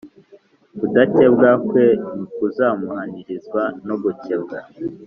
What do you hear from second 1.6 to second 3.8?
kwe ntikuzamuhanirizwa